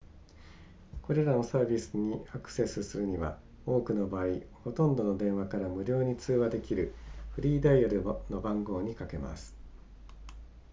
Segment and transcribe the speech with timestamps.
[1.03, 6.95] これらのサービスにアクセスするには多くの場合ほとんどの電話から無料で通話できる
[7.35, 8.01] フリーダイヤル
[8.31, 9.55] の番号にかけます